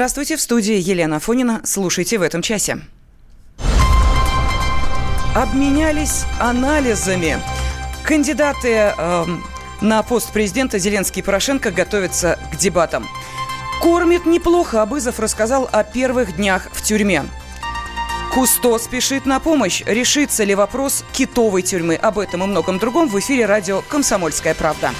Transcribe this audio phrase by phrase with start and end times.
[0.00, 1.60] Здравствуйте, в студии Елена Фонина.
[1.62, 2.78] Слушайте в этом часе.
[5.34, 7.38] Обменялись анализами.
[8.02, 9.26] Кандидаты э,
[9.82, 13.06] на пост президента Зеленский и Порошенко готовятся к дебатам.
[13.82, 17.26] Кормит неплохо, Абызов рассказал о первых днях в тюрьме.
[18.32, 19.82] Кусто спешит на помощь.
[19.84, 21.96] Решится ли вопрос китовой тюрьмы?
[21.96, 24.92] Об этом и многом другом в эфире радио «Комсомольская правда».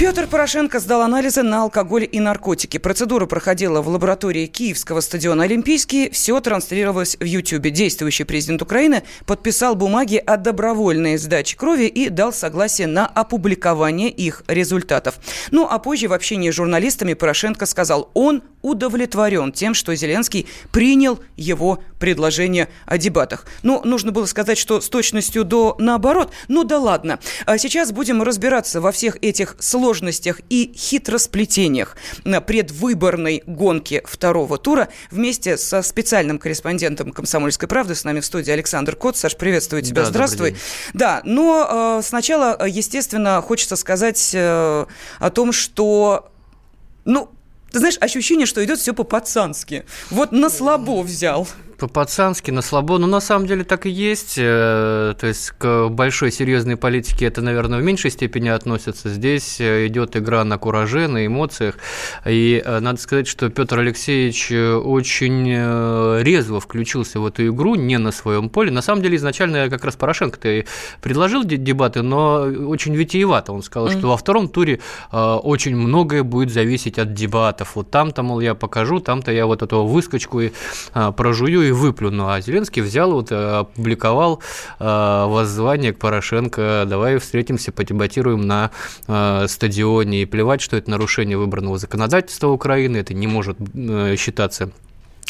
[0.00, 2.78] Петр Порошенко сдал анализы на алкоголь и наркотики.
[2.78, 6.08] Процедура проходила в лаборатории Киевского стадиона «Олимпийский».
[6.08, 7.68] Все транслировалось в Ютьюбе.
[7.68, 14.42] Действующий президент Украины подписал бумаги о добровольной сдаче крови и дал согласие на опубликование их
[14.48, 15.18] результатов.
[15.50, 21.20] Ну, а позже в общении с журналистами Порошенко сказал, он удовлетворен тем, что Зеленский принял
[21.36, 23.46] его предложение о дебатах.
[23.62, 26.32] Ну, нужно было сказать, что с точностью до наоборот.
[26.48, 27.18] Ну да ладно.
[27.46, 29.56] А сейчас будем разбираться во всех этих
[29.90, 31.96] сложностях и хитросплетениях
[32.46, 37.96] предвыборной гонки второго тура вместе со специальным корреспондентом «Комсомольской правды».
[37.96, 39.16] С нами в студии Александр Кот.
[39.16, 40.02] Саш, приветствую тебя.
[40.02, 40.56] Да, Здравствуй.
[40.94, 44.86] Да, но э, сначала, естественно, хочется сказать э,
[45.18, 46.30] о том, что
[47.04, 47.28] ну,
[47.72, 49.84] ты знаешь, ощущение, что идет все по-пацански.
[50.10, 51.48] Вот на слабо взял
[51.80, 52.98] по-пацански, на слабо.
[52.98, 54.34] Но на самом деле так и есть.
[54.36, 59.08] Э, то есть к большой серьезной политике это, наверное, в меньшей степени относится.
[59.08, 61.76] Здесь э, идет игра на кураже, на эмоциях.
[62.26, 68.12] И э, надо сказать, что Петр Алексеевич очень резво включился в эту игру, не на
[68.12, 68.70] своем поле.
[68.70, 70.64] На самом деле, изначально как раз Порошенко-то
[71.00, 73.52] предложил дебаты, но очень витиевато.
[73.52, 73.98] Он сказал, mm-hmm.
[73.98, 77.76] что во втором туре очень многое будет зависеть от дебатов.
[77.76, 80.50] Вот там-то, мол, я покажу, там-то я вот эту выскочку и
[81.16, 82.28] прожую и выплюну.
[82.28, 84.42] А Зеленский взял, вот, э, опубликовал
[84.78, 88.70] э, воззвание к Порошенко, давай встретимся, подебатируем на
[89.06, 90.22] э, стадионе.
[90.22, 93.56] И плевать, что это нарушение выбранного законодательства Украины, это не может
[94.18, 94.70] считаться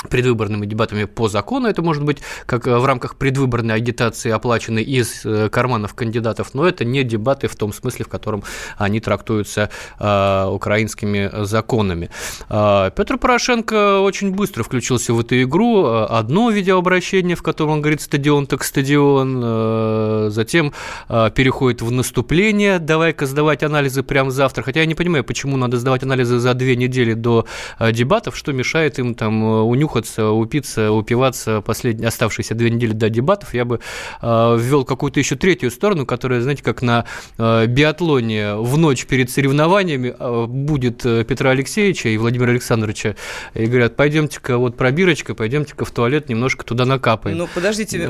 [0.08, 1.68] предвыборными дебатами по закону.
[1.68, 6.66] Это может быть как э, в рамках предвыборной агитации, оплаченной из э, карманов кандидатов, но
[6.66, 8.42] это не дебаты в том смысле, в котором
[8.78, 12.10] они трактуются э, украинскими законами.
[12.48, 15.84] Э, Петр Порошенко очень быстро включился в эту игру.
[15.84, 20.72] Одно видеообращение, в котором он говорит «стадион так стадион», э, затем
[21.08, 24.62] э, переходит в наступление «давай-ка сдавать анализы прямо завтра».
[24.62, 27.46] Хотя я не понимаю, почему надо сдавать анализы за две недели до
[27.78, 33.10] э, дебатов, что мешает им там унюхать унюхаться, упиться, упиваться последние оставшиеся две недели до
[33.10, 33.80] дебатов, я бы
[34.22, 37.04] э, ввел какую-то еще третью сторону, которая, знаете, как на
[37.38, 43.16] э, биатлоне в ночь перед соревнованиями э, будет Петра Алексеевича и Владимира Александровича,
[43.54, 47.38] и говорят, пойдемте-ка вот пробирочка, пойдемте-ка в туалет, немножко туда накапаем.
[47.38, 48.08] Ну, подождите,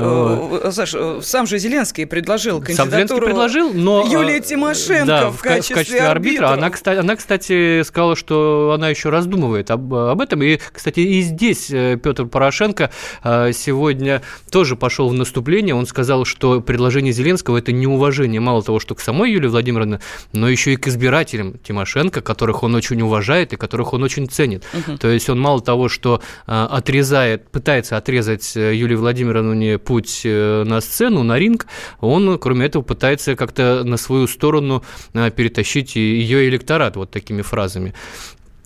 [0.70, 4.06] Саш, сам же Зеленский предложил кандидатуру сам Зеленский предложил, но...
[4.10, 6.50] Юлия Тимошенко да, в, качестве, в качестве арбитра.
[6.50, 10.42] Она, кстати, она, кстати, сказала, что она еще раздумывает об, об этом.
[10.42, 12.90] И, кстати, и здесь Петр Порошенко
[13.22, 15.74] э, сегодня тоже пошел в наступление.
[15.74, 20.00] Он сказал, что предложение Зеленского– это неуважение мало того, что к самой Юлии Владимировне,
[20.32, 24.64] но еще и к избирателям Тимошенко, которых он очень уважает и которых он очень ценит.
[24.72, 24.98] Угу.
[24.98, 31.22] То есть он мало того, что э, отрезает, пытается отрезать Юлии Владимировне путь на сцену,
[31.22, 31.66] на ринг,
[32.00, 34.82] он, кроме этого, пытается как-то на свою сторону
[35.12, 37.94] перетащить ее электорат вот такими фразами.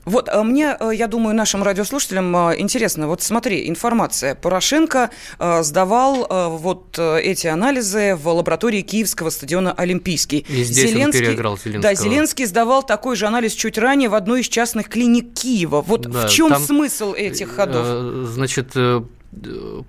[0.04, 3.08] Вот а мне, э, я думаю, нашим радиослушателям э, интересно.
[3.08, 4.34] Вот смотри, информация.
[4.34, 6.26] Порошенко э, сдавал
[6.58, 10.44] вот эти анализы в лаборатории Киевского стадиона Олимпийский.
[10.48, 11.82] И здесь Зеленский, он переиграл Зеленского.
[11.82, 15.80] Да, Зеленский сдавал такой же анализ чуть ранее в одной из частных клиник Киева.
[15.80, 17.86] Вот да, в чем там, смысл этих ходов?
[18.28, 18.74] Значит,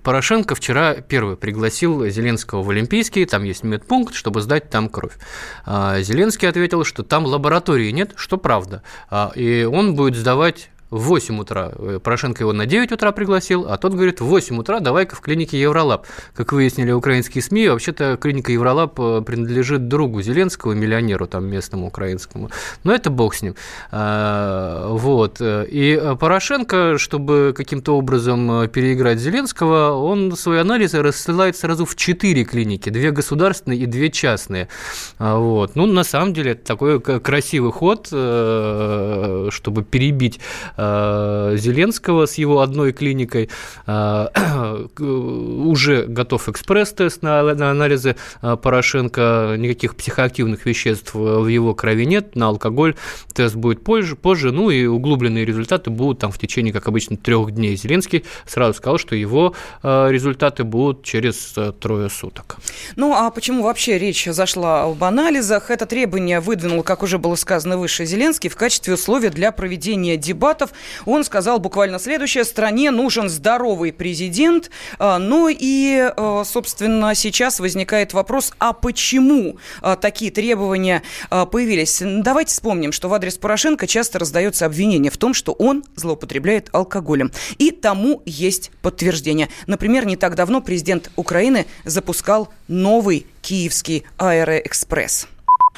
[0.02, 5.14] Порошенко вчера первый пригласил Зеленского в Олимпийский, там есть медпункт, чтобы сдать там кровь.
[5.64, 8.82] А Зеленский ответил, что там лаборатории нет, что правда.
[9.10, 11.72] А, и он будет сдавать в 8 утра.
[11.76, 15.20] Э, Порошенко его на 9 утра пригласил, а тот говорит, в 8 утра давай-ка в
[15.20, 16.06] клинике Евролаб.
[16.34, 22.50] Как выяснили украинские СМИ, вообще-то клиника Евролаб э, принадлежит другу Зеленского, миллионеру там местному украинскому.
[22.84, 23.54] Но это бог с ним.
[23.90, 25.38] А, вот.
[25.40, 32.90] И Порошенко, чтобы каким-то образом переиграть Зеленского, он свои анализы рассылает сразу в 4 клиники.
[32.90, 34.68] Две государственные и две частные.
[35.18, 35.76] А, вот.
[35.76, 40.40] Ну, на самом деле, это такой красивый ход, э, чтобы перебить
[40.76, 40.85] Э,
[41.56, 43.48] Зеленского с его одной клиникой.
[43.86, 44.28] Э,
[44.98, 49.56] уже готов экспресс-тест на, на анализы э, Порошенко.
[49.58, 52.36] Никаких психоактивных веществ в его крови нет.
[52.36, 52.94] На алкоголь
[53.32, 54.16] тест будет позже.
[54.16, 57.76] позже ну и углубленные результаты будут там в течение, как обычно, трех дней.
[57.76, 62.56] Зеленский сразу сказал, что его результаты будут через трое суток.
[62.96, 65.70] Ну а почему вообще речь зашла об анализах?
[65.70, 70.65] Это требование выдвинул, как уже было сказано выше, Зеленский в качестве условия для проведения дебатов
[70.65, 70.71] журналистов.
[71.05, 72.43] Он сказал буквально следующее.
[72.43, 74.71] Стране нужен здоровый президент.
[74.99, 82.01] А, ну и, а, собственно, сейчас возникает вопрос, а почему а, такие требования появились?
[82.01, 87.31] Давайте вспомним, что в адрес Порошенко часто раздается обвинение в том, что он злоупотребляет алкоголем.
[87.59, 89.47] И тому есть подтверждение.
[89.67, 95.27] Например, не так давно президент Украины запускал новый киевский аэроэкспресс.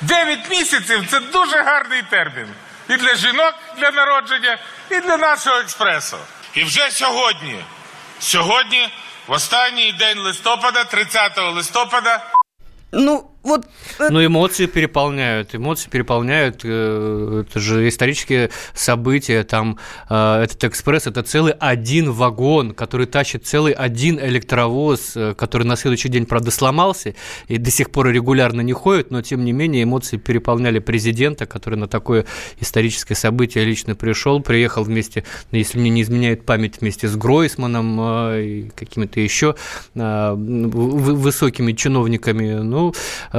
[0.01, 2.47] Дев'ять місяців це дуже гарний термін.
[2.89, 4.57] І для жінок для народження,
[4.91, 6.17] і для нашого експресу.
[6.53, 7.65] І вже сьогодні,
[8.19, 8.89] сьогодні,
[9.27, 12.25] в останній день листопада, 30 листопада.
[12.91, 13.66] Ну, вот...
[13.98, 19.78] Ну, эмоции переполняют, эмоции переполняют, э, это же исторические события, там
[20.08, 26.08] э, этот экспресс, это целый один вагон, который тащит целый один электровоз, который на следующий
[26.08, 27.14] день, правда, сломался
[27.48, 31.78] и до сих пор регулярно не ходит, но, тем не менее, эмоции переполняли президента, который
[31.78, 32.24] на такое
[32.60, 38.00] историческое событие лично пришел, приехал вместе, если мне не изменяет память, вместе с Гройсманом
[38.36, 39.54] и какими-то еще
[39.94, 42.94] высокими чиновниками, ну,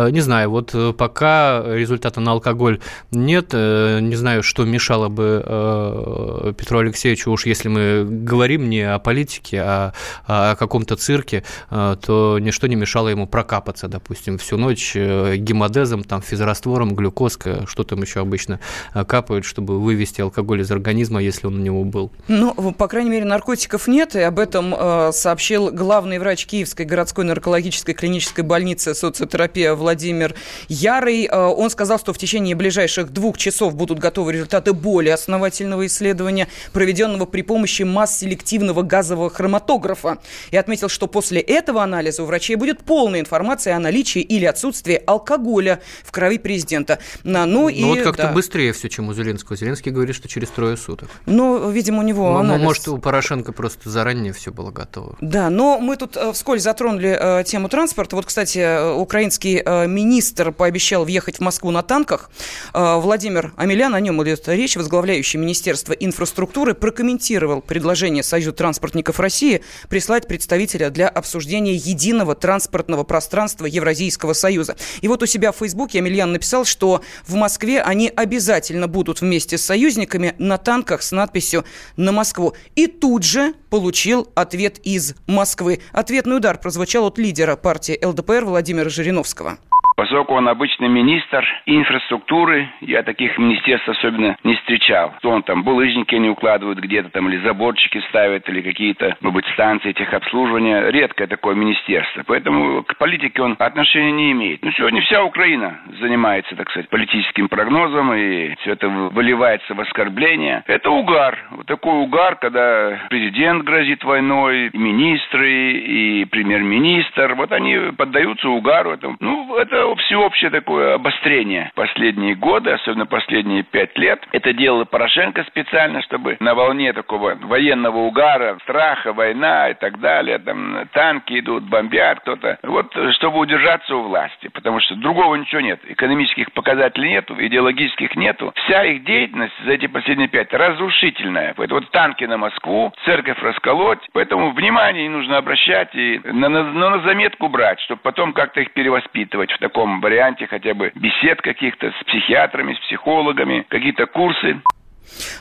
[0.08, 2.80] не знаю, вот э, пока результата на алкоголь
[3.12, 9.00] нет, э, не знаю, что мешало бы Петру Алексеевичу, уж если мы говорим не о
[9.00, 9.94] политике, а
[10.26, 16.96] о каком-то цирке, то ничто не мешало ему прокапаться, допустим, всю ночь гемодезом, там, физраствором,
[16.96, 18.60] глюкозка, что там еще обычно
[18.94, 22.12] капают, чтобы вывести алкоголь из организма, если он у него был.
[22.28, 24.76] Ну, по крайней мере, наркотиков нет, и об этом
[25.12, 30.36] сообщил главный врач Киевской городской наркологической клинической больницы социотерапия Владимир
[30.68, 31.26] Ярый.
[31.26, 36.48] Э, он сказал, что в течение ближайших двух часов будут готовы результаты более основательного исследования,
[36.74, 40.20] проведенного при помощи масс-селективного газового хроматографа.
[40.52, 45.02] И отметил, что после этого анализа у врачей будет полная информация о наличии или отсутствии
[45.08, 47.00] алкоголя в крови президента.
[47.24, 48.32] Ну, ну и, вот как-то да.
[48.34, 49.56] быстрее все, чем у Зеленского.
[49.56, 51.10] Зеленский говорит, что через трое суток.
[51.26, 52.64] Ну, видимо, у него ну, анализ...
[52.64, 55.16] Может, у Порошенко просто заранее все было готово.
[55.22, 58.16] Да, но мы тут э, вскользь затронули э, тему транспорта.
[58.16, 62.30] Вот, кстати, украинский Э, министр пообещал въехать в Москву на танках.
[62.74, 69.64] Э, Владимир Амелян, о нем идет речь, возглавляющий Министерство инфраструктуры, прокомментировал предложение Союза транспортников России
[69.90, 74.76] прислать представителя для обсуждения единого транспортного пространства Евразийского Союза.
[75.02, 79.58] И вот у себя в Фейсбуке Амельян написал, что в Москве они обязательно будут вместе
[79.58, 82.54] с союзниками на танках с надписью «На Москву».
[82.76, 85.82] И тут же получил ответ из Москвы.
[85.92, 89.60] Ответный удар прозвучал от лидера партии ЛДПР Владимира Жириновского.
[90.00, 95.14] Поскольку он обычный министр инфраструктуры, я таких министерств особенно не встречал.
[95.22, 99.46] То он там булыжники не укладывают где-то там, или заборчики ставят, или какие-то, может быть,
[99.48, 100.88] станции техобслуживания.
[100.88, 102.24] Редкое такое министерство.
[102.26, 104.64] Поэтому к политике он отношения не имеет.
[104.64, 110.64] Ну, сегодня вся Украина занимается, так сказать, политическим прогнозом, и все это выливается в оскорбление.
[110.68, 111.38] Это угар.
[111.52, 117.34] Вот такой угар, когда президент грозит войной, министры, и премьер-министр.
[117.36, 118.92] Вот они поддаются угару.
[118.92, 119.18] Этому.
[119.20, 124.26] Ну, это всеобщее такое обострение последние годы, особенно последние пять лет.
[124.32, 130.40] Это делал Порошенко специально, чтобы на волне такого военного угара, страха, война и так далее,
[130.40, 135.80] там танки идут, бомбят кто-то, вот чтобы удержаться у власти, потому что другого ничего нет.
[135.88, 138.54] Экономических показателей нету, идеологических нету.
[138.66, 141.54] Вся их деятельность за эти последние пять разрушительная.
[141.56, 147.00] Поэтому вот танки на Москву, церковь расколоть, поэтому внимание нужно обращать и на, на, на
[147.00, 151.92] заметку брать, чтобы потом как-то их перевоспитывать в таком таком варианте хотя бы бесед каких-то
[151.92, 154.62] с психиатрами, с психологами, какие-то курсы.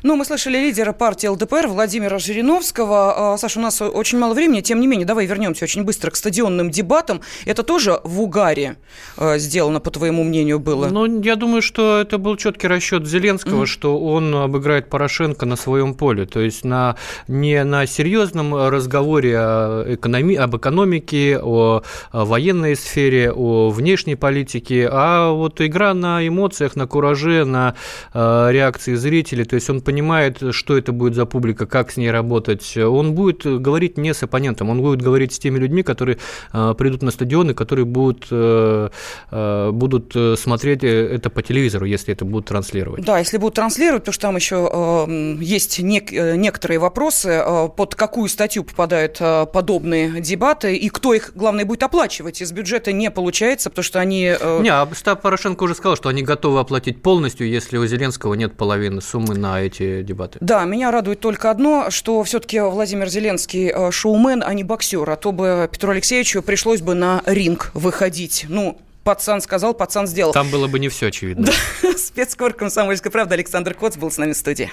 [0.03, 3.35] Ну, мы слышали лидера партии ЛДПР Владимира Жириновского.
[3.35, 6.17] А, Саша, у нас очень мало времени, тем не менее, давай вернемся очень быстро к
[6.17, 7.21] стадионным дебатам.
[7.47, 8.77] Это тоже в угаре
[9.17, 10.89] а, сделано, по твоему мнению, было?
[10.89, 13.67] Ну, я думаю, что это был четкий расчет Зеленского, mm-hmm.
[13.67, 16.27] что он обыграет Порошенко на своем поле.
[16.27, 16.97] То есть на,
[17.27, 21.83] не на серьезном разговоре о экономи- об экономике, о,
[22.13, 27.75] о военной сфере, о внешней политике, а вот игра на эмоциях, на кураже, на
[28.15, 29.45] э, реакции зрителей.
[29.45, 32.77] То есть он понимает, что это будет за публика, как с ней работать.
[32.77, 36.19] Он будет говорить не с оппонентом, он будет говорить с теми людьми, которые
[36.53, 38.89] э, придут на стадион и которые будут, э,
[39.31, 43.05] э, будут смотреть это по телевизору, если это будут транслировать.
[43.05, 47.43] Да, если будут транслировать, потому что там еще есть некоторые вопросы,
[47.77, 49.19] под какую статью попадают
[49.53, 52.41] подобные дебаты, и кто их, главное, будет оплачивать.
[52.41, 54.35] Из бюджета не получается, потому что они...
[54.61, 54.87] Не, а
[55.17, 59.61] Порошенко уже сказал, что они готовы оплатить полностью, если у Зеленского нет половины суммы на
[59.63, 60.39] эти дебаты?
[60.41, 65.17] Да, меня радует только одно, что все-таки Владимир Зеленский э, шоумен, а не боксер, а
[65.17, 68.47] то бы Петру Алексеевичу пришлось бы на ринг выходить.
[68.49, 70.33] Ну, пацан сказал, пацан сделал.
[70.33, 71.51] Там было бы не все очевидно.
[71.97, 74.71] Спецкор «Комсомольской правды» Александр Коц был с нами в студии.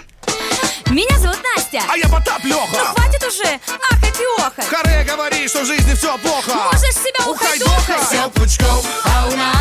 [0.92, 1.82] Меня зовут Настя.
[1.90, 2.68] А я Потап Леха.
[2.72, 3.60] Ну хватит уже
[3.92, 4.66] ахать и охать.
[4.66, 6.52] Харе говори, что в жизни все плохо.
[6.54, 8.08] Можешь себя ухайдохать.
[8.08, 9.55] Все пучком, а у нас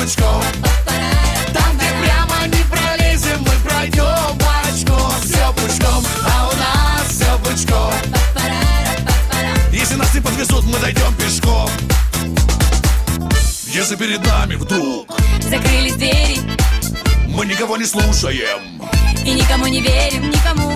[0.00, 0.42] пучком.
[1.52, 5.12] Там, где прямо не пролезем, мы пройдем бочком.
[5.24, 7.92] Все пучком, а у нас все пучком.
[9.72, 11.70] Если нас не подвезут, мы дойдем пешком.
[13.66, 15.06] Если перед нами вдруг
[15.40, 16.38] Закрылись двери
[17.36, 18.80] мы никого не слушаем,
[19.26, 20.75] и никому не верим, никому.